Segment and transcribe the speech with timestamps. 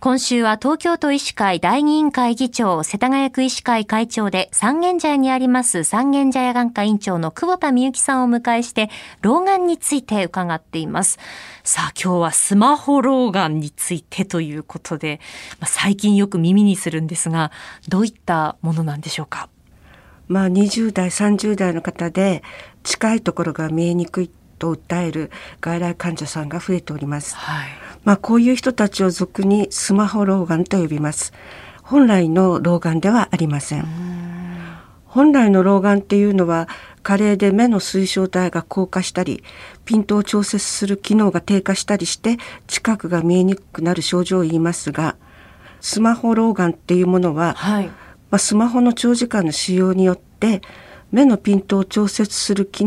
[0.00, 8.90] 今週は東京都医師会第二委員会議長、世田谷区医師会会長で三軒茶屋にあります三軒茶屋眼科院長の久保田美幸さんをお迎えして、
[9.22, 11.18] 老眼について伺っています。
[11.64, 15.18] さあ今日はスマホ老眼についてということで、
[15.58, 17.50] まあ、最近よく耳にするんですが、
[17.88, 19.48] どういったものなんでしょうか？
[20.28, 22.44] まあ20代、30代の方で
[22.84, 24.30] 近いところが見えにくい
[24.60, 27.34] と訴える外来患者さんが増えております。
[27.34, 31.34] はいまあ、こういう人たちを俗にスマホ老眼と呼びます。
[31.82, 33.84] 本来の老眼ではありません。
[35.04, 36.70] 本来の老眼っていうのは
[37.02, 39.44] 加齢で目の水晶体が硬化したり
[39.84, 45.16] ピントを調節する機能が低下したりして近くが見えにくくなる症状を言いますが
[45.80, 47.92] スマホ老眼っていうものは、はい、ま
[48.32, 50.62] あ、スマホの長時間の使用によって
[51.12, 52.86] 目のピントを調節する筋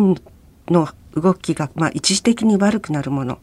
[0.67, 3.39] の動きが、まあ、一時的に悪くなるもの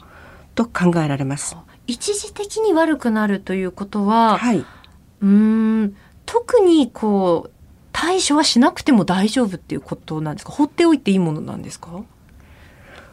[0.57, 1.57] と考えられます。
[1.89, 4.65] 一時的に悪くなるということは、はい、
[5.23, 5.97] うん
[6.27, 7.51] 特にこう
[7.91, 10.53] 対処はしなくても大丈夫っていうことなんですか？
[10.53, 11.89] 放っておいていいものなんですか、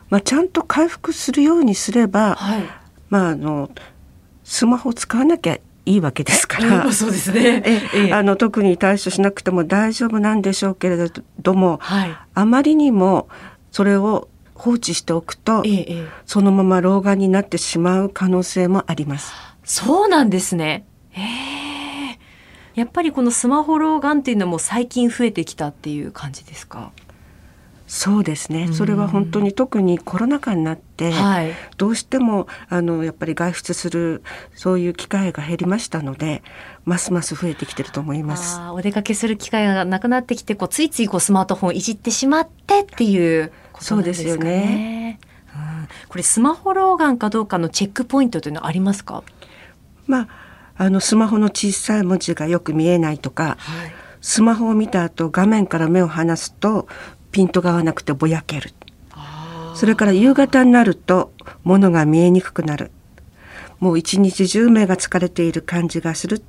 [0.09, 2.63] まあ、ちゃんと回復するようにすれば、はい、
[3.09, 3.71] まああの
[4.43, 7.63] スマホを使わなきゃいいわけですから、そうですね、
[7.93, 8.11] え。
[8.11, 10.97] あの特に対処しなくても大丈夫なんでしょうけれ
[11.39, 13.29] ども、はい、あまりにも
[13.71, 19.31] それを放置しておくと、ええ、そのまま老眼になってしまう可能性もあります。
[19.63, 20.85] そうなんですね。
[21.13, 22.19] ええ、
[22.75, 26.91] やっぱりこのスマホ老眼っていうのも最近増えてきたっていう感じですか？
[27.87, 34.23] そうですね、それは本当に特にコロナ禍になって、はい、どうしてもあのやっぱり外出する
[34.55, 36.41] そういう機会が減りましたので
[36.83, 38.59] ますます増えてきてると思います。
[38.71, 44.33] お出かけする機会がなくなってきてこうついついこうスマートフォンいじってしまってっていうことなんですかね。
[44.33, 45.19] そうですよね。
[45.55, 49.23] うん、これスマホ老眼かどうかのチェックポイントというのはありますか？
[50.07, 50.27] まあ
[50.77, 56.87] あのスマホの小さい文字がよく見えないとか、はい、スマホを見た後画面から目を離すと
[57.35, 58.71] ピントが合わなくてぼやける。
[59.73, 61.33] それから夕方になると
[61.65, 62.91] 物が見えにくくなる。
[63.81, 66.41] もう一日中目が疲れている感じがする。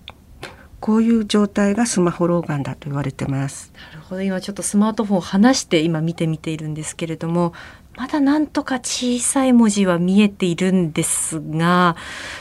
[0.78, 3.72] こういう状態がスマホ老眼だと言われてます。
[3.74, 4.22] なるほど。
[4.22, 7.52] 今ちょっとスマートフォンを離して今見てみているんですけれども
[7.96, 11.96] まだなんとか小さい文字は見えているんですが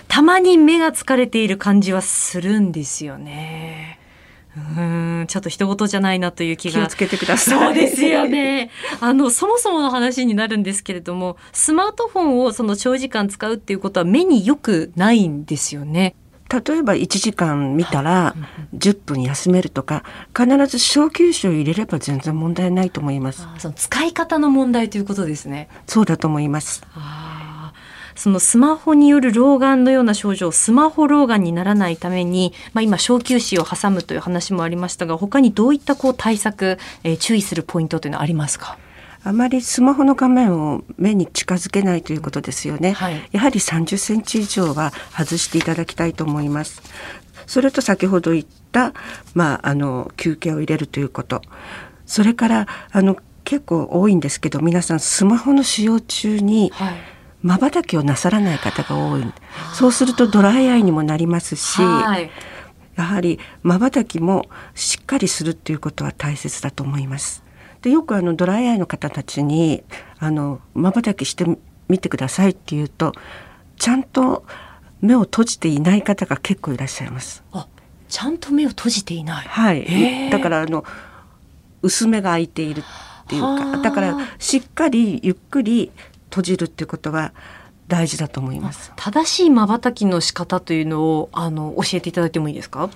[0.07, 3.97] たまに目が疲れている感じはするんですよね。
[3.99, 4.04] うん
[5.35, 6.79] ちょっと人事じゃないなという気が。
[6.79, 7.59] 気をつけてください。
[7.59, 8.71] そうですよね。
[9.01, 16.15] あのそもそもの話になるんですけれどもスマートフォンをその長時間使うっていうことは目によくないんですよね。
[16.47, 18.35] 例えば1時間見たら
[18.77, 20.03] 10分休めるとか
[20.37, 23.45] 必ず小休止を入れれば全然問題ないと思います。
[23.57, 25.67] その使い方の問題ということですね。
[25.85, 26.81] そうだと思います
[28.15, 38.77] そのスマホによる老眼のような症状、スマホ老眼にならないために、まあ、今、小休止を挟むという話もありましたが、他にどういったこう対策、えー、注意するポイントというのはありますか？
[39.23, 46.83] あまりスマホの画面を目に近づけないということですよね、はい、やはり30センチ以上は外していただきたいと思います。
[47.47, 48.93] それと先ほど言った、
[49.33, 51.41] まあ、あの休憩を入れるということ。
[52.05, 57.14] それからあの結構多いんですけど皆さんスマホの使用中に、はい
[57.45, 59.23] まばたきをなさらない方が多い
[59.75, 62.31] そうするとドライアイにもなりますし、はい、
[62.95, 67.43] やはりまばたきもしっかりするっていうことは大切だと思います。
[67.83, 69.83] でよくあのドライアイの方たちに
[70.17, 71.45] あのばたきして
[71.87, 73.13] みてくださいって言うと
[73.77, 74.43] ちゃんと
[75.01, 77.43] 目を閉じていない方が結構いらっしゃいます。
[77.51, 77.67] あ
[78.09, 79.45] ちゃんと目を閉じていない。
[79.47, 80.31] はい。
[80.31, 80.83] だからあの
[81.83, 85.91] 薄めが開いているっていうかだからしっかりゆっくり
[86.35, 87.31] 閉じるっていうことは
[87.87, 92.89] 大事だと思います正しい瞬きの仕方というのをあの教えていただいてもいいですか？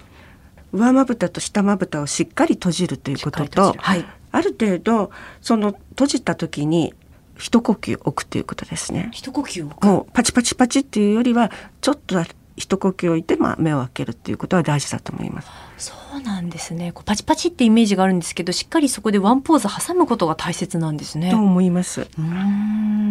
[0.74, 6.94] 上まぶたと下まぶたをしっかり閉じるということと、はい、ある程度その閉じた時に
[7.38, 11.50] 一呼吸置くということですね一呼吸もうパチパチパチっていうよりは
[11.80, 12.22] ちょっと
[12.58, 15.48] 一呼吸置いて、まあ、目を開けるっていうことは大事だと思います。
[15.78, 16.92] そうなんですね。
[16.92, 21.32] こうパチパチってイメージがあるんですけど、しっかりそこでワンポーズ挟むことが大切なんですね。
[21.32, 22.10] と思います。
[22.18, 23.09] うん。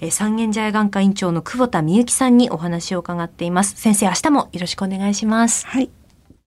[0.00, 3.74] え三軒茶屋眼科院長の久保田美幸さんにお話を伺っています。
[3.76, 5.66] 先生、明日もよろしくお願いします。
[5.66, 5.90] はい。